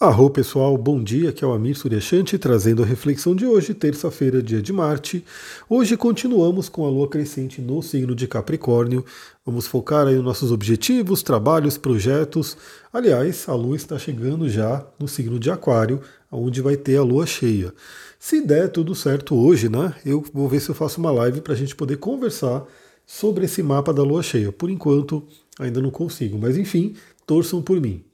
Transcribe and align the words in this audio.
Arro 0.00 0.30
pessoal, 0.30 0.78
bom 0.78 1.02
dia, 1.02 1.30
aqui 1.30 1.42
é 1.42 1.46
o 1.48 1.52
Amir 1.52 1.76
Suryashanti 1.76 2.38
trazendo 2.38 2.84
a 2.84 2.86
reflexão 2.86 3.34
de 3.34 3.44
hoje, 3.44 3.74
terça-feira, 3.74 4.40
dia 4.40 4.62
de 4.62 4.72
Marte. 4.72 5.24
Hoje 5.68 5.96
continuamos 5.96 6.68
com 6.68 6.86
a 6.86 6.88
lua 6.88 7.08
crescente 7.08 7.60
no 7.60 7.82
signo 7.82 8.14
de 8.14 8.28
Capricórnio. 8.28 9.04
Vamos 9.44 9.66
focar 9.66 10.06
aí 10.06 10.14
nos 10.14 10.24
nossos 10.24 10.52
objetivos, 10.52 11.20
trabalhos, 11.24 11.76
projetos. 11.76 12.56
Aliás, 12.92 13.48
a 13.48 13.54
lua 13.56 13.74
está 13.74 13.98
chegando 13.98 14.48
já 14.48 14.86
no 15.00 15.08
signo 15.08 15.36
de 15.36 15.50
Aquário, 15.50 16.00
onde 16.30 16.62
vai 16.62 16.76
ter 16.76 16.96
a 16.96 17.02
lua 17.02 17.26
cheia. 17.26 17.74
Se 18.20 18.40
der 18.40 18.68
tudo 18.68 18.94
certo 18.94 19.34
hoje, 19.34 19.68
né? 19.68 19.92
Eu 20.06 20.24
vou 20.32 20.48
ver 20.48 20.60
se 20.60 20.68
eu 20.68 20.76
faço 20.76 21.00
uma 21.00 21.10
live 21.10 21.40
para 21.40 21.54
a 21.54 21.56
gente 21.56 21.74
poder 21.74 21.96
conversar 21.96 22.64
sobre 23.04 23.46
esse 23.46 23.64
mapa 23.64 23.92
da 23.92 24.04
lua 24.04 24.22
cheia. 24.22 24.52
Por 24.52 24.70
enquanto, 24.70 25.26
ainda 25.58 25.82
não 25.82 25.90
consigo, 25.90 26.38
mas 26.38 26.56
enfim, 26.56 26.94
torçam 27.26 27.60
por 27.60 27.80
mim. 27.80 28.04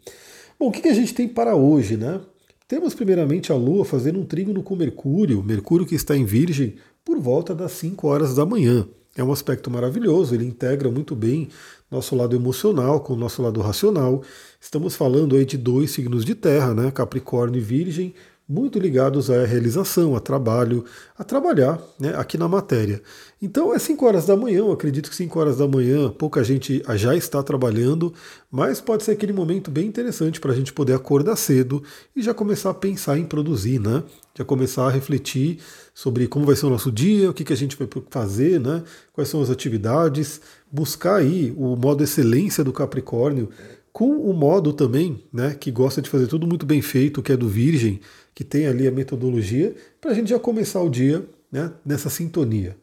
Bom, 0.59 0.69
o 0.69 0.73
que 0.73 0.87
a 0.89 0.95
gente 0.95 1.13
tem 1.13 1.27
para 1.27 1.57
hoje, 1.57 1.97
né? 1.97 2.21
Temos 2.69 2.95
primeiramente 2.95 3.51
a 3.51 3.57
Lua 3.57 3.85
fazendo 3.85 4.21
um 4.21 4.25
trígono 4.25 4.63
com 4.63 4.77
Mercúrio, 4.77 5.43
Mercúrio 5.43 5.87
que 5.87 5.95
está 5.95 6.17
em 6.17 6.25
Virgem, 6.25 6.77
por 7.05 7.19
volta 7.19 7.55
das 7.55 7.73
5 7.73 8.07
horas 8.07 8.35
da 8.35 8.47
manhã. 8.47 8.89
É 9.17 9.23
um 9.23 9.33
aspecto 9.33 9.71
maravilhoso, 9.71 10.35
ele 10.35 10.45
integra 10.45 10.91
muito 10.91 11.15
bem 11.15 11.49
nosso 11.91 12.17
lado 12.17 12.35
emocional 12.35 13.01
com 13.01 13.13
o 13.13 13.17
nosso 13.17 13.43
lado 13.43 13.61
racional. 13.61 14.23
Estamos 14.61 14.97
falando 14.97 15.37
aí 15.37 15.45
de 15.45 15.57
dois 15.57 15.91
signos 15.91 16.25
de 16.25 16.35
terra, 16.35 16.73
né? 16.73 16.91
Capricórnio 16.91 17.59
e 17.59 17.63
Virgem, 17.63 18.15
muito 18.47 18.79
ligados 18.79 19.31
à 19.31 19.47
realização, 19.47 20.15
a 20.15 20.21
trabalho, 20.21 20.85
a 21.17 21.25
trabalhar 21.25 21.81
né, 21.99 22.15
aqui 22.15 22.37
na 22.37 22.47
matéria. 22.47 23.03
Então 23.41 23.75
é 23.75 23.79
5 23.79 24.05
horas 24.05 24.27
da 24.27 24.37
manhã, 24.37 24.59
eu 24.59 24.73
acredito 24.73 25.09
que 25.09 25.17
5 25.17 25.39
horas 25.39 25.57
da 25.57 25.67
manhã 25.67 26.11
pouca 26.11 26.45
gente 26.45 26.83
já 26.95 27.17
está 27.17 27.43
trabalhando, 27.43 28.13
mas 28.51 28.83
pode 28.83 29.03
ser 29.03 29.13
aquele 29.13 29.33
momento 29.33 29.71
bem 29.71 29.87
interessante 29.87 30.41
para 30.41 30.53
a 30.53 30.55
gente 30.55 30.73
poder 30.73 30.93
acordar 30.93 31.37
cedo 31.37 31.83
e 32.15 32.23
já 32.23 32.35
começar 32.35 32.71
a 32.71 32.75
pensar 32.75 33.19
em 33.19 33.25
produzir, 33.25 33.81
né? 33.81 34.03
Já 34.37 34.45
começar 34.45 34.87
a 34.87 34.91
refletir 34.91 35.59
sobre 35.95 36.27
como 36.27 36.45
vai 36.45 36.57
ser 36.57 36.67
o 36.67 36.71
nosso 36.71 36.93
dia, 36.93 37.31
o 37.31 37.35
que, 37.35 37.45
que 37.45 37.53
a 37.53 37.57
gente 37.57 37.77
vai 37.77 37.89
fazer, 38.11 38.61
né? 38.61 38.83
Quais 39.13 39.29
são 39.29 39.41
as 39.41 39.49
atividades, 39.49 40.41
buscar 40.71 41.17
aí 41.17 41.55
o 41.57 41.77
modo 41.77 42.05
excelência 42.05 42.63
do 42.63 42.73
Capricórnio, 42.73 43.49
com 43.95 44.17
o 44.17 44.35
modo 44.35 44.73
também, 44.73 45.23
né, 45.33 45.55
que 45.55 45.71
gosta 45.71 46.03
de 46.03 46.11
fazer 46.11 46.27
tudo 46.27 46.49
muito 46.49 46.67
bem 46.67 46.83
feito, 46.83 47.23
que 47.23 47.31
é 47.31 47.37
do 47.37 47.49
Virgem, 47.49 48.01
que 48.35 48.43
tem 48.43 48.67
ali 48.67 48.89
a 48.89 48.91
metodologia, 48.91 49.73
para 50.01 50.11
a 50.11 50.15
gente 50.15 50.31
já 50.31 50.39
começar 50.39 50.83
o 50.83 50.91
dia 50.91 51.25
né, 51.51 51.71
nessa 51.87 52.11
sintonia. 52.11 52.77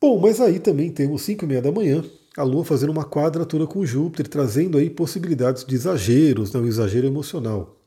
Bom, 0.00 0.18
mas 0.18 0.40
aí 0.40 0.58
também 0.58 0.90
temos 0.90 1.22
5 1.22 1.44
e 1.44 1.48
meia 1.48 1.62
da 1.62 1.70
manhã, 1.70 2.04
a 2.36 2.42
Lua 2.42 2.64
fazendo 2.64 2.90
uma 2.90 3.04
quadratura 3.04 3.64
com 3.64 3.86
Júpiter, 3.86 4.26
trazendo 4.26 4.76
aí 4.76 4.90
possibilidades 4.90 5.64
de 5.64 5.76
exageros, 5.76 6.52
né, 6.52 6.58
um 6.58 6.66
exagero 6.66 7.06
emocional. 7.06 7.77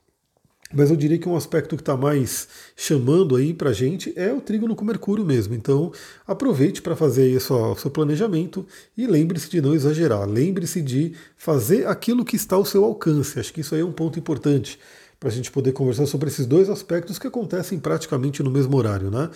Mas 0.74 0.90
eu 0.90 0.96
diria 0.96 1.18
que 1.18 1.28
um 1.28 1.36
aspecto 1.36 1.76
que 1.76 1.82
está 1.82 1.98
mais 1.98 2.48
chamando 2.76 3.36
aí 3.36 3.54
para 3.54 3.72
a 3.72 3.74
gente 3.74 4.14
é 4.16 4.32
o 4.34 4.40
trígono 4.40 4.76
com 4.76 4.86
Mercúrio 4.86 5.26
mesmo. 5.26 5.54
Então 5.54 5.92
aproveite 6.26 6.82
para 6.82 6.96
fazer 6.96 7.24
aí 7.24 7.38
o 7.38 7.76
seu, 7.76 7.92
planejamento 7.92 8.66
e 8.98 9.06
lembre-se 9.06 9.50
de 9.50 9.62
não 9.62 9.74
exagerar. 9.74 10.28
Lembre-se 10.28 10.82
de 10.82 11.14
fazer 11.36 11.88
aquilo 11.88 12.24
que 12.24 12.36
está 12.36 12.56
ao 12.56 12.66
seu 12.66 12.84
alcance. 12.86 13.40
Acho 13.40 13.54
que 13.54 13.62
isso 13.62 13.76
aí 13.76 13.82
é 13.82 13.86
um 13.86 13.92
ponto 13.92 14.18
importante 14.18 14.80
para 15.20 15.30
a 15.30 15.32
gente 15.32 15.52
poder 15.52 15.72
conversar 15.72 16.08
sobre 16.08 16.30
esses 16.30 16.48
dois 16.48 16.68
aspectos 16.68 17.20
que 17.20 17.28
acontecem 17.28 17.80
praticamente 17.80 18.42
no 18.42 18.50
mesmo 18.50 18.76
horário, 18.76 19.12
né? 19.12 19.30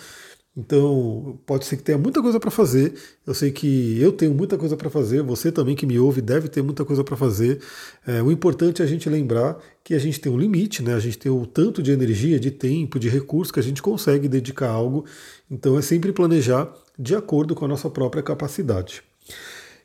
Então, 0.56 1.38
pode 1.44 1.66
ser 1.66 1.76
que 1.76 1.82
tenha 1.82 1.98
muita 1.98 2.22
coisa 2.22 2.40
para 2.40 2.50
fazer. 2.50 2.94
Eu 3.26 3.34
sei 3.34 3.50
que 3.50 4.00
eu 4.00 4.10
tenho 4.10 4.32
muita 4.32 4.56
coisa 4.56 4.74
para 4.74 4.88
fazer, 4.88 5.22
você 5.22 5.52
também 5.52 5.76
que 5.76 5.84
me 5.84 5.98
ouve 5.98 6.22
deve 6.22 6.48
ter 6.48 6.62
muita 6.62 6.82
coisa 6.82 7.04
para 7.04 7.14
fazer. 7.14 7.60
É, 8.06 8.22
o 8.22 8.32
importante 8.32 8.80
é 8.80 8.84
a 8.84 8.88
gente 8.88 9.06
lembrar 9.10 9.58
que 9.84 9.92
a 9.92 9.98
gente 9.98 10.18
tem 10.18 10.32
um 10.32 10.38
limite, 10.38 10.82
né? 10.82 10.94
A 10.94 10.98
gente 10.98 11.18
tem 11.18 11.30
o 11.30 11.44
tanto 11.44 11.82
de 11.82 11.92
energia, 11.92 12.40
de 12.40 12.50
tempo, 12.50 12.98
de 12.98 13.08
recurso 13.10 13.52
que 13.52 13.60
a 13.60 13.62
gente 13.62 13.82
consegue 13.82 14.28
dedicar 14.28 14.68
a 14.68 14.72
algo. 14.72 15.04
Então, 15.50 15.78
é 15.78 15.82
sempre 15.82 16.10
planejar 16.10 16.72
de 16.98 17.14
acordo 17.14 17.54
com 17.54 17.66
a 17.66 17.68
nossa 17.68 17.90
própria 17.90 18.22
capacidade. 18.22 19.02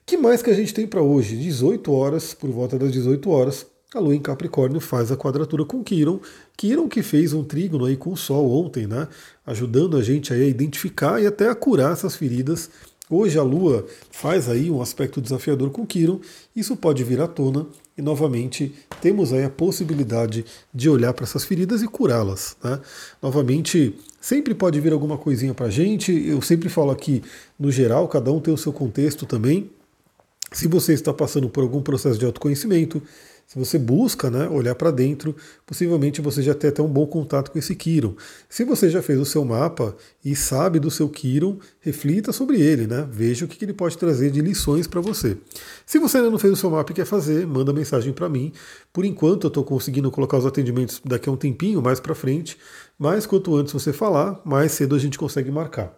que 0.05 0.17
mais 0.17 0.41
que 0.41 0.49
a 0.49 0.53
gente 0.53 0.73
tem 0.73 0.87
para 0.87 1.01
hoje? 1.01 1.35
18 1.35 1.91
horas, 1.91 2.33
por 2.33 2.49
volta 2.49 2.79
das 2.79 2.91
18 2.91 3.29
horas, 3.29 3.65
a 3.93 3.99
Lua 3.99 4.15
em 4.15 4.21
Capricórnio 4.21 4.79
faz 4.79 5.11
a 5.11 5.17
quadratura 5.17 5.65
com 5.65 5.83
Quiron, 5.83 6.21
Quiron 6.55 6.87
que 6.87 7.03
fez 7.03 7.33
um 7.33 7.43
trígono 7.43 7.83
aí 7.83 7.97
com 7.97 8.13
o 8.13 8.17
Sol 8.17 8.49
ontem, 8.49 8.87
né? 8.87 9.05
Ajudando 9.45 9.97
a 9.97 10.01
gente 10.01 10.33
a 10.33 10.37
identificar 10.37 11.21
e 11.21 11.27
até 11.27 11.49
a 11.49 11.55
curar 11.55 11.91
essas 11.91 12.15
feridas. 12.15 12.69
Hoje 13.09 13.37
a 13.37 13.43
Lua 13.43 13.85
faz 14.09 14.47
aí 14.47 14.71
um 14.71 14.81
aspecto 14.81 15.19
desafiador 15.19 15.71
com 15.71 15.85
Quiron, 15.85 16.21
isso 16.55 16.77
pode 16.77 17.03
vir 17.03 17.19
à 17.19 17.27
tona 17.27 17.67
e 17.97 18.01
novamente 18.01 18.73
temos 19.01 19.33
aí 19.33 19.43
a 19.43 19.49
possibilidade 19.49 20.45
de 20.73 20.89
olhar 20.89 21.11
para 21.11 21.25
essas 21.25 21.43
feridas 21.43 21.81
e 21.81 21.87
curá-las. 21.89 22.55
Né? 22.63 22.79
Novamente, 23.21 23.93
sempre 24.21 24.55
pode 24.55 24.79
vir 24.79 24.93
alguma 24.93 25.17
coisinha 25.17 25.53
para 25.53 25.65
a 25.65 25.69
gente, 25.69 26.13
eu 26.13 26.41
sempre 26.41 26.69
falo 26.69 26.91
aqui, 26.91 27.21
no 27.59 27.69
geral, 27.69 28.07
cada 28.07 28.31
um 28.31 28.39
tem 28.39 28.53
o 28.53 28.57
seu 28.57 28.71
contexto 28.71 29.25
também. 29.25 29.69
Se 30.53 30.67
você 30.67 30.93
está 30.93 31.13
passando 31.13 31.49
por 31.49 31.63
algum 31.63 31.81
processo 31.81 32.19
de 32.19 32.25
autoconhecimento, 32.25 33.01
se 33.51 33.57
você 33.59 33.77
busca 33.77 34.29
né, 34.29 34.47
olhar 34.49 34.75
para 34.75 34.91
dentro, 34.91 35.35
possivelmente 35.65 36.21
você 36.21 36.41
já 36.41 36.53
tem 36.53 36.69
até 36.69 36.81
um 36.81 36.87
bom 36.87 37.05
contato 37.05 37.51
com 37.51 37.59
esse 37.59 37.73
Kiron. 37.75 38.15
Se 38.49 38.65
você 38.65 38.89
já 38.89 39.01
fez 39.01 39.19
o 39.19 39.25
seu 39.25 39.45
mapa 39.45 39.95
e 40.23 40.35
sabe 40.35 40.79
do 40.79 40.91
seu 40.91 41.09
Kiron, 41.09 41.57
reflita 41.79 42.31
sobre 42.31 42.61
ele, 42.61 42.87
né? 42.87 43.07
veja 43.11 43.45
o 43.45 43.47
que 43.47 43.63
ele 43.63 43.73
pode 43.73 43.97
trazer 43.97 44.29
de 44.29 44.41
lições 44.41 44.87
para 44.87 44.99
você. 44.99 45.37
Se 45.85 45.99
você 45.99 46.17
ainda 46.17 46.29
não 46.29 46.39
fez 46.39 46.53
o 46.53 46.55
seu 46.55 46.69
mapa 46.69 46.91
e 46.91 46.95
quer 46.95 47.05
fazer, 47.05 47.47
manda 47.47 47.73
mensagem 47.73 48.11
para 48.13 48.27
mim. 48.29 48.51
Por 48.91 49.05
enquanto 49.05 49.45
eu 49.45 49.49
estou 49.49 49.63
conseguindo 49.63 50.11
colocar 50.11 50.37
os 50.37 50.45
atendimentos 50.45 51.01
daqui 51.03 51.27
a 51.27 51.31
um 51.31 51.37
tempinho, 51.37 51.81
mais 51.81 51.99
para 51.99 52.15
frente, 52.15 52.57
mas 52.97 53.25
quanto 53.25 53.55
antes 53.55 53.73
você 53.73 53.91
falar, 53.91 54.41
mais 54.45 54.73
cedo 54.73 54.95
a 54.95 54.99
gente 54.99 55.17
consegue 55.17 55.51
marcar. 55.51 55.93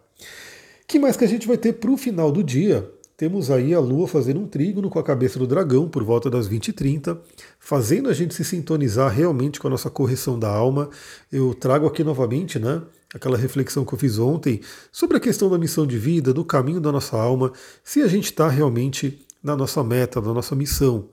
que 0.87 0.99
mais 0.99 1.17
que 1.17 1.23
a 1.23 1.27
gente 1.27 1.47
vai 1.47 1.57
ter 1.57 1.73
para 1.73 1.91
o 1.91 1.97
final 1.97 2.31
do 2.31 2.43
dia? 2.43 2.87
Temos 3.23 3.49
aí 3.49 3.73
a 3.73 3.79
Lua 3.79 4.05
fazendo 4.05 4.41
um 4.41 4.45
trígono 4.45 4.89
com 4.89 4.99
a 4.99 5.03
cabeça 5.03 5.39
do 5.39 5.47
dragão 5.47 5.87
por 5.87 6.03
volta 6.03 6.29
das 6.29 6.49
20h30, 6.49 7.17
fazendo 7.57 8.09
a 8.09 8.13
gente 8.13 8.33
se 8.33 8.43
sintonizar 8.43 9.09
realmente 9.09 9.61
com 9.61 9.67
a 9.67 9.69
nossa 9.69 9.89
correção 9.89 10.37
da 10.37 10.49
alma. 10.49 10.89
Eu 11.31 11.53
trago 11.53 11.87
aqui 11.87 12.03
novamente, 12.03 12.59
né? 12.59 12.81
Aquela 13.15 13.37
reflexão 13.37 13.85
que 13.85 13.93
eu 13.93 13.97
fiz 13.97 14.19
ontem 14.19 14.59
sobre 14.91 15.15
a 15.15 15.21
questão 15.21 15.49
da 15.49 15.57
missão 15.57 15.87
de 15.87 15.97
vida, 15.97 16.33
do 16.33 16.43
caminho 16.43 16.81
da 16.81 16.91
nossa 16.91 17.15
alma, 17.15 17.53
se 17.81 18.01
a 18.01 18.07
gente 18.07 18.25
está 18.25 18.49
realmente 18.49 19.25
na 19.41 19.55
nossa 19.55 19.81
meta, 19.85 20.19
na 20.19 20.33
nossa 20.33 20.53
missão. 20.53 21.07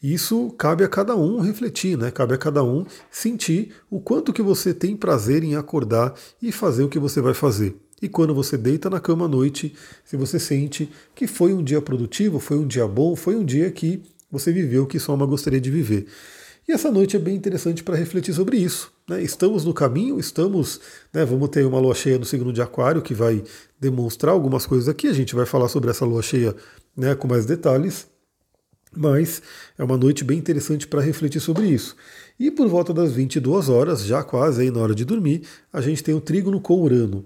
Isso 0.00 0.54
cabe 0.56 0.84
a 0.84 0.88
cada 0.88 1.16
um 1.16 1.40
refletir, 1.40 1.98
né? 1.98 2.12
Cabe 2.12 2.34
a 2.34 2.38
cada 2.38 2.62
um 2.62 2.86
sentir 3.10 3.74
o 3.90 3.98
quanto 3.98 4.32
que 4.32 4.42
você 4.42 4.72
tem 4.72 4.96
prazer 4.96 5.42
em 5.42 5.56
acordar 5.56 6.14
e 6.40 6.52
fazer 6.52 6.84
o 6.84 6.88
que 6.88 7.00
você 7.00 7.20
vai 7.20 7.34
fazer. 7.34 7.76
E 8.00 8.08
quando 8.08 8.34
você 8.34 8.56
deita 8.56 8.88
na 8.88 9.00
cama 9.00 9.24
à 9.24 9.28
noite, 9.28 9.74
se 10.04 10.16
você 10.16 10.38
sente 10.38 10.88
que 11.14 11.26
foi 11.26 11.52
um 11.52 11.62
dia 11.62 11.82
produtivo, 11.82 12.38
foi 12.38 12.58
um 12.58 12.66
dia 12.66 12.86
bom, 12.86 13.16
foi 13.16 13.34
um 13.34 13.44
dia 13.44 13.70
que 13.70 14.02
você 14.30 14.52
viveu 14.52 14.84
o 14.84 14.86
que 14.86 14.98
sua 14.98 15.14
alma 15.14 15.26
gostaria 15.26 15.60
de 15.60 15.70
viver. 15.70 16.06
E 16.68 16.72
essa 16.72 16.92
noite 16.92 17.16
é 17.16 17.18
bem 17.18 17.34
interessante 17.34 17.82
para 17.82 17.96
refletir 17.96 18.34
sobre 18.34 18.58
isso. 18.58 18.92
Né? 19.08 19.22
Estamos 19.22 19.64
no 19.64 19.72
caminho, 19.72 20.20
estamos, 20.20 20.80
né, 21.12 21.24
vamos 21.24 21.48
ter 21.48 21.64
uma 21.64 21.80
lua 21.80 21.94
cheia 21.94 22.18
no 22.18 22.26
signo 22.26 22.52
de 22.52 22.60
Aquário 22.60 23.00
que 23.00 23.14
vai 23.14 23.42
demonstrar 23.80 24.34
algumas 24.34 24.66
coisas 24.66 24.86
aqui. 24.86 25.08
A 25.08 25.14
gente 25.14 25.34
vai 25.34 25.46
falar 25.46 25.68
sobre 25.68 25.90
essa 25.90 26.04
lua 26.04 26.20
cheia 26.20 26.54
né, 26.94 27.14
com 27.14 27.26
mais 27.26 27.46
detalhes, 27.46 28.06
mas 28.94 29.40
é 29.78 29.82
uma 29.82 29.96
noite 29.96 30.22
bem 30.22 30.38
interessante 30.38 30.86
para 30.86 31.00
refletir 31.00 31.40
sobre 31.40 31.66
isso. 31.66 31.96
E 32.38 32.50
por 32.50 32.68
volta 32.68 32.92
das 32.92 33.12
22 33.12 33.70
horas, 33.70 34.04
já 34.04 34.22
quase 34.22 34.60
aí 34.60 34.70
na 34.70 34.80
hora 34.80 34.94
de 34.94 35.06
dormir, 35.06 35.44
a 35.72 35.80
gente 35.80 36.04
tem 36.04 36.14
o 36.14 36.20
trígono 36.20 36.60
com 36.60 36.82
Urano. 36.82 37.24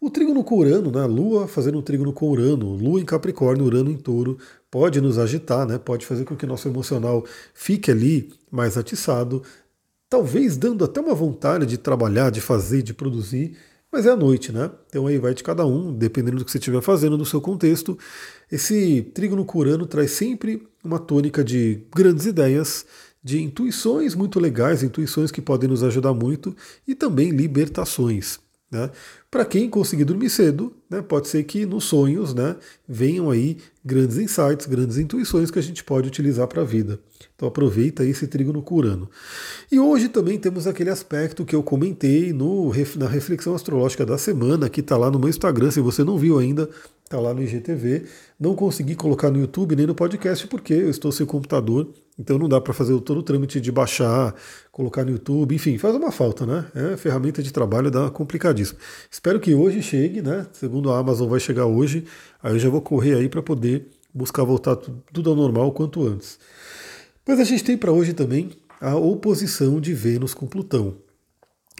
O 0.00 0.10
trígono 0.10 0.44
com 0.44 0.58
Urano, 0.58 0.90
né, 0.90 1.04
Lua 1.06 1.48
fazendo 1.48 1.78
um 1.78 1.82
trígono 1.82 2.12
com 2.12 2.30
Urano, 2.30 2.74
Lua 2.74 3.00
em 3.00 3.04
Capricórnio, 3.04 3.64
Urano 3.64 3.90
em 3.90 3.96
Touro, 3.96 4.36
pode 4.70 5.00
nos 5.00 5.18
agitar, 5.18 5.66
né, 5.66 5.78
pode 5.78 6.04
fazer 6.04 6.24
com 6.24 6.36
que 6.36 6.44
o 6.44 6.48
nosso 6.48 6.68
emocional 6.68 7.24
fique 7.54 7.90
ali 7.90 8.32
mais 8.50 8.76
atiçado, 8.76 9.42
talvez 10.10 10.56
dando 10.56 10.84
até 10.84 11.00
uma 11.00 11.14
vontade 11.14 11.66
de 11.66 11.78
trabalhar, 11.78 12.30
de 12.30 12.40
fazer, 12.40 12.82
de 12.82 12.92
produzir, 12.92 13.56
mas 13.90 14.06
é 14.06 14.10
à 14.10 14.16
noite, 14.16 14.50
né? 14.50 14.72
Então 14.88 15.06
aí 15.06 15.18
vai 15.18 15.32
de 15.34 15.44
cada 15.44 15.64
um, 15.64 15.92
dependendo 15.92 16.38
do 16.38 16.44
que 16.44 16.50
você 16.50 16.58
estiver 16.58 16.82
fazendo 16.82 17.16
no 17.16 17.24
seu 17.24 17.40
contexto. 17.40 17.96
Esse 18.50 19.02
trígono 19.14 19.44
com 19.44 19.60
Urano 19.60 19.86
traz 19.86 20.10
sempre 20.10 20.66
uma 20.82 20.98
tônica 20.98 21.44
de 21.44 21.80
grandes 21.94 22.26
ideias, 22.26 22.84
de 23.22 23.40
intuições 23.40 24.16
muito 24.16 24.40
legais, 24.40 24.82
intuições 24.82 25.30
que 25.30 25.40
podem 25.40 25.70
nos 25.70 25.84
ajudar 25.84 26.12
muito 26.12 26.56
e 26.86 26.94
também 26.94 27.30
libertações. 27.30 28.40
Né? 28.74 28.90
Para 29.30 29.44
quem 29.44 29.70
conseguir 29.70 30.04
dormir 30.04 30.28
cedo, 30.28 30.72
né, 30.90 31.00
pode 31.00 31.28
ser 31.28 31.44
que 31.44 31.64
nos 31.64 31.84
sonhos 31.84 32.34
né, 32.34 32.56
venham 32.88 33.30
aí 33.30 33.58
grandes 33.84 34.18
insights, 34.18 34.66
grandes 34.66 34.98
intuições 34.98 35.48
que 35.48 35.60
a 35.60 35.62
gente 35.62 35.84
pode 35.84 36.08
utilizar 36.08 36.48
para 36.48 36.62
a 36.62 36.64
vida. 36.64 36.98
Então 37.36 37.46
aproveita 37.46 38.04
esse 38.04 38.26
trigo 38.26 38.52
no 38.52 38.62
curano. 38.62 39.08
E 39.70 39.78
hoje 39.78 40.08
também 40.08 40.40
temos 40.40 40.66
aquele 40.66 40.90
aspecto 40.90 41.44
que 41.44 41.54
eu 41.54 41.62
comentei 41.62 42.32
no, 42.32 42.72
na 42.96 43.06
reflexão 43.06 43.54
astrológica 43.54 44.04
da 44.04 44.18
semana, 44.18 44.68
que 44.68 44.80
está 44.80 44.96
lá 44.96 45.08
no 45.08 45.20
meu 45.20 45.28
Instagram. 45.28 45.70
Se 45.70 45.80
você 45.80 46.02
não 46.02 46.18
viu 46.18 46.36
ainda, 46.36 46.68
está 47.04 47.20
lá 47.20 47.32
no 47.32 47.42
IGTV. 47.42 48.04
Não 48.38 48.54
consegui 48.54 48.94
colocar 48.94 49.30
no 49.30 49.38
YouTube 49.38 49.76
nem 49.76 49.86
no 49.86 49.94
podcast 49.94 50.46
porque 50.46 50.72
eu 50.72 50.90
estou 50.90 51.12
sem 51.12 51.24
computador, 51.24 51.88
então 52.18 52.38
não 52.38 52.48
dá 52.48 52.60
para 52.60 52.72
fazer 52.72 52.98
todo 53.00 53.18
o 53.18 53.22
trâmite 53.22 53.60
de 53.60 53.70
baixar, 53.70 54.34
colocar 54.72 55.04
no 55.04 55.12
YouTube, 55.12 55.54
enfim, 55.54 55.78
faz 55.78 55.94
uma 55.94 56.10
falta, 56.10 56.44
né? 56.46 56.66
É 56.74 56.96
ferramenta 56.96 57.42
de 57.42 57.52
trabalho, 57.52 57.90
dá 57.90 58.10
complicadíssimo. 58.10 58.78
Espero 59.10 59.38
que 59.38 59.54
hoje 59.54 59.82
chegue, 59.82 60.22
né? 60.22 60.46
Segundo 60.52 60.90
a 60.90 60.98
Amazon 60.98 61.28
vai 61.28 61.40
chegar 61.40 61.66
hoje, 61.66 62.04
aí 62.42 62.54
eu 62.54 62.58
já 62.58 62.68
vou 62.68 62.80
correr 62.80 63.14
aí 63.14 63.28
para 63.28 63.42
poder 63.42 63.86
buscar 64.12 64.44
voltar 64.44 64.76
tudo 64.76 65.30
ao 65.30 65.36
normal 65.36 65.72
quanto 65.72 66.06
antes. 66.06 66.38
Mas 67.26 67.40
a 67.40 67.44
gente 67.44 67.64
tem 67.64 67.76
para 67.76 67.92
hoje 67.92 68.12
também 68.12 68.50
a 68.80 68.96
oposição 68.96 69.80
de 69.80 69.94
Vênus 69.94 70.34
com 70.34 70.46
Plutão. 70.46 71.03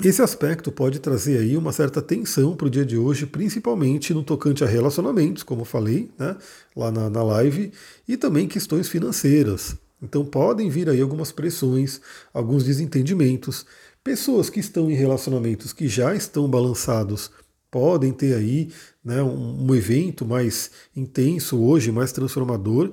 Esse 0.02 0.22
aspecto 0.22 0.72
pode 0.72 0.98
trazer 0.98 1.38
aí 1.38 1.56
uma 1.56 1.72
certa 1.72 2.02
tensão 2.02 2.56
para 2.56 2.66
o 2.66 2.70
dia 2.70 2.84
de 2.84 2.96
hoje, 2.96 3.26
principalmente 3.26 4.12
no 4.12 4.24
tocante 4.24 4.64
a 4.64 4.66
relacionamentos, 4.66 5.44
como 5.44 5.64
falei 5.64 6.10
né, 6.18 6.36
lá 6.74 6.90
na, 6.90 7.08
na 7.08 7.22
live, 7.22 7.72
e 8.06 8.16
também 8.16 8.48
questões 8.48 8.88
financeiras. 8.88 9.76
Então 10.02 10.24
podem 10.24 10.68
vir 10.68 10.90
aí 10.90 11.00
algumas 11.00 11.30
pressões, 11.30 12.00
alguns 12.32 12.64
desentendimentos. 12.64 13.64
Pessoas 14.02 14.50
que 14.50 14.58
estão 14.58 14.90
em 14.90 14.94
relacionamentos 14.94 15.72
que 15.72 15.86
já 15.86 16.14
estão 16.14 16.50
balançados 16.50 17.30
podem 17.70 18.12
ter 18.12 18.34
aí 18.34 18.70
né, 19.02 19.22
um, 19.22 19.64
um 19.64 19.74
evento 19.74 20.26
mais 20.26 20.72
intenso 20.94 21.60
hoje, 21.60 21.92
mais 21.92 22.10
transformador, 22.10 22.90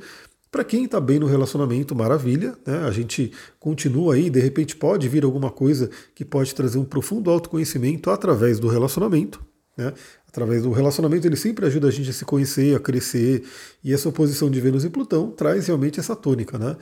para 0.51 0.65
quem 0.65 0.83
está 0.83 0.99
bem 0.99 1.17
no 1.17 1.25
relacionamento, 1.25 1.95
maravilha, 1.95 2.57
né? 2.65 2.79
A 2.79 2.91
gente 2.91 3.31
continua 3.57 4.15
aí, 4.15 4.29
de 4.29 4.41
repente 4.41 4.75
pode 4.75 5.07
vir 5.07 5.23
alguma 5.23 5.49
coisa 5.49 5.89
que 6.13 6.25
pode 6.25 6.53
trazer 6.53 6.77
um 6.77 6.83
profundo 6.83 7.31
autoconhecimento 7.31 8.09
através 8.09 8.59
do 8.59 8.67
relacionamento, 8.67 9.41
né? 9.77 9.93
Através 10.27 10.63
do 10.63 10.71
relacionamento 10.71 11.25
ele 11.25 11.37
sempre 11.37 11.65
ajuda 11.65 11.87
a 11.87 11.91
gente 11.91 12.09
a 12.09 12.13
se 12.13 12.25
conhecer, 12.25 12.75
a 12.75 12.79
crescer, 12.79 13.43
e 13.81 13.93
essa 13.93 14.09
oposição 14.09 14.51
de 14.51 14.59
Vênus 14.59 14.83
e 14.83 14.89
Plutão 14.89 15.31
traz 15.31 15.67
realmente 15.67 15.99
essa 15.99 16.15
tônica, 16.15 16.57
né? 16.57 16.75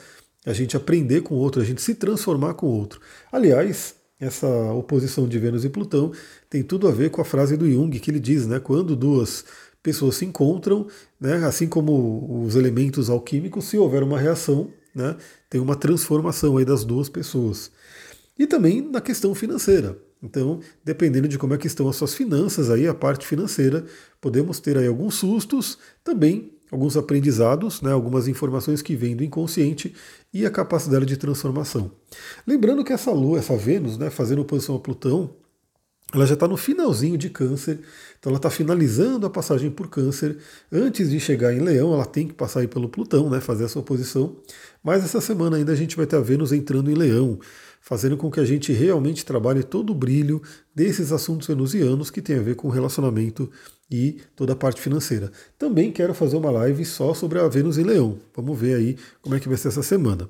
A 0.46 0.54
gente 0.54 0.76
aprender 0.76 1.22
com 1.22 1.36
o 1.36 1.38
outro, 1.38 1.62
a 1.62 1.66
gente 1.66 1.82
se 1.82 1.94
transformar 1.94 2.56
com 2.56 2.66
o 2.66 2.72
outro. 2.72 3.00
Aliás, 3.32 3.94
essa 4.20 4.48
oposição 4.74 5.28
de 5.28 5.38
Vênus 5.38 5.64
e 5.64 5.70
Plutão 5.70 6.12
tem 6.50 6.64
tudo 6.64 6.88
a 6.88 6.92
ver 6.92 7.10
com 7.10 7.22
a 7.22 7.26
frase 7.26 7.56
do 7.56 7.70
Jung 7.70 7.98
que 8.00 8.10
ele 8.10 8.20
diz, 8.20 8.48
né? 8.48 8.60
Quando 8.60 8.96
duas 8.96 9.46
pessoas 9.90 10.18
se 10.18 10.26
encontram, 10.26 10.86
né, 11.20 11.44
assim 11.46 11.68
como 11.68 12.44
os 12.46 12.56
elementos 12.56 13.10
alquímicos, 13.10 13.66
se 13.66 13.76
houver 13.76 14.04
uma 14.04 14.20
reação, 14.20 14.70
né, 14.94 15.16
tem 15.50 15.60
uma 15.60 15.76
transformação 15.76 16.58
aí 16.58 16.66
das 16.66 16.84
duas 16.86 17.10
pessoas. 17.10 17.72
E 18.38 18.46
também 18.46 18.82
na 18.82 19.02
questão 19.02 19.34
financeira. 19.34 19.98
Então, 20.22 20.60
dependendo 20.86 21.28
de 21.28 21.40
como 21.40 21.56
é 21.56 21.58
que 21.58 21.66
estão 21.66 21.90
as 21.90 21.96
suas 21.96 22.14
finanças 22.14 22.70
aí, 22.70 22.88
a 22.88 22.94
parte 22.94 23.26
financeira, 23.26 23.84
podemos 24.22 24.60
ter 24.60 24.78
aí 24.78 24.86
alguns 24.86 25.16
sustos, 25.16 25.80
também 26.04 26.52
alguns 26.72 26.96
aprendizados, 26.96 27.82
né, 27.82 27.92
algumas 27.92 28.28
informações 28.28 28.80
que 28.84 28.96
vêm 28.96 29.16
do 29.16 29.24
inconsciente 29.24 29.96
e 30.32 30.46
a 30.46 30.52
capacidade 30.52 31.06
de 31.08 31.18
transformação. 31.18 31.92
Lembrando 32.46 32.84
que 32.84 32.94
essa 32.94 33.10
Lua, 33.10 33.40
essa 33.40 33.58
Vênus, 33.58 33.98
né, 33.98 34.12
fazendo 34.12 34.44
oposição 34.44 34.76
a 34.76 34.80
Plutão, 34.80 35.34
ela 36.14 36.26
já 36.26 36.34
está 36.34 36.48
no 36.48 36.58
finalzinho 36.58 37.18
de 37.18 37.30
câncer, 37.30 37.80
então 38.20 38.32
ela 38.32 38.38
está 38.38 38.50
finalizando 38.50 39.28
a 39.28 39.30
passagem 39.30 39.70
por 39.70 39.88
câncer. 39.90 40.38
Antes 40.72 41.12
de 41.12 41.20
chegar 41.20 41.54
em 41.54 41.60
leão, 41.60 41.94
ela 41.94 42.06
tem 42.06 42.28
que 42.28 42.34
passar 42.34 42.68
pelo 42.68 42.90
Plutão, 42.90 43.30
né, 43.30 43.40
fazer 43.40 43.66
essa 43.66 43.78
oposição. 43.78 44.36
Mas 44.84 45.04
essa 45.04 45.22
semana 45.22 45.58
ainda 45.58 45.72
a 45.72 45.76
gente 45.76 45.96
vai 45.96 46.08
ter 46.08 46.16
a 46.16 46.20
Vênus 46.20 46.52
entrando 46.52 46.90
em 46.90 46.96
leão, 46.96 47.40
fazendo 47.80 48.18
com 48.18 48.32
que 48.32 48.40
a 48.40 48.46
gente 48.46 48.74
realmente 48.74 49.24
trabalhe 49.24 49.62
todo 49.62 49.92
o 49.92 49.96
brilho 49.96 50.42
desses 50.74 51.12
assuntos 51.12 51.48
venusianos 51.48 52.10
que 52.10 52.22
tem 52.22 52.38
a 52.38 52.42
ver 52.42 52.56
com 52.56 52.70
relacionamento 52.70 53.50
e 53.90 54.18
toda 54.36 54.54
a 54.54 54.56
parte 54.56 54.82
financeira. 54.82 55.32
Também 55.60 55.92
quero 55.92 56.16
fazer 56.16 56.38
uma 56.38 56.50
live 56.50 56.84
só 56.86 57.14
sobre 57.14 57.40
a 57.40 57.48
Vênus 57.48 57.78
em 57.78 57.84
leão. 57.84 58.18
Vamos 58.36 58.58
ver 58.60 58.76
aí 58.76 58.98
como 59.22 59.36
é 59.36 59.40
que 59.40 59.48
vai 59.48 59.58
ser 59.58 59.68
essa 59.68 59.84
semana. 59.84 60.28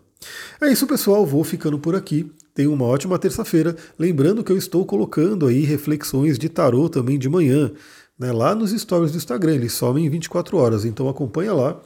É 0.62 0.72
isso, 0.72 0.86
pessoal. 0.88 1.26
Vou 1.26 1.44
ficando 1.44 1.80
por 1.80 1.96
aqui. 1.96 2.32
Tenha 2.54 2.70
uma 2.70 2.86
ótima 2.86 3.18
terça-feira. 3.18 3.76
Lembrando 3.98 4.44
que 4.44 4.52
eu 4.52 4.58
estou 4.58 4.86
colocando 4.86 5.48
aí 5.48 5.62
reflexões 5.62 6.38
de 6.38 6.50
tarô 6.50 6.90
também 6.90 7.18
de 7.18 7.30
manhã, 7.30 7.72
né, 8.20 8.34
lá 8.34 8.54
nos 8.54 8.72
stories 8.72 9.12
do 9.12 9.18
Instagram. 9.18 9.56
Eles 9.56 9.72
somem 9.72 10.06
em 10.06 10.10
24 10.10 10.58
horas, 10.58 10.84
então 10.84 11.08
acompanha 11.08 11.54
lá, 11.54 11.80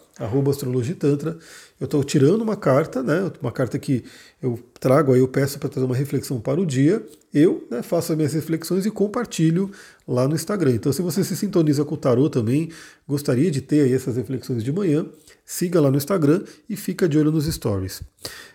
astrologitantra. 0.50 1.38
Eu 1.80 1.85
estou 1.85 2.03
tirando 2.03 2.41
uma 2.41 2.56
carta, 2.56 3.03
né, 3.03 3.31
uma 3.39 3.51
carta 3.51 3.77
que 3.77 4.03
eu 4.41 4.59
trago 4.80 5.13
aí, 5.13 5.19
eu 5.19 5.27
peço 5.27 5.59
para 5.59 5.69
trazer 5.69 5.85
uma 5.85 5.95
reflexão 5.95 6.41
para 6.41 6.59
o 6.59 6.65
dia. 6.65 7.06
Eu 7.31 7.68
né, 7.69 7.83
faço 7.83 8.12
as 8.12 8.18
minhas 8.18 8.33
reflexões 8.33 8.85
e 8.85 8.91
compartilho 8.91 9.69
lá 10.07 10.27
no 10.27 10.33
Instagram. 10.33 10.71
Então, 10.71 10.91
se 10.91 11.01
você 11.01 11.24
se 11.24 11.35
sintoniza 11.35 11.85
com 11.85 11.94
o 11.94 11.97
tarô 11.97 12.30
também, 12.30 12.69
gostaria 13.07 13.51
de 13.51 13.62
ter 13.62 13.81
aí 13.81 13.94
essas 13.94 14.15
reflexões 14.15 14.63
de 14.63 14.71
manhã, 14.71 15.06
siga 15.45 15.80
lá 15.80 15.91
no 15.91 15.97
Instagram 15.97 16.44
e 16.68 16.75
fica 16.75 17.07
de 17.07 17.18
olho 17.18 17.31
nos 17.31 17.45
stories. 17.45 18.01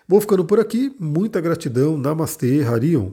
Vou 0.07 0.21
ficando 0.21 0.45
por 0.45 0.59
aqui. 0.59 0.93
Muita 0.99 1.41
gratidão. 1.41 1.97
Namastê, 1.97 2.63
Harion. 2.63 3.13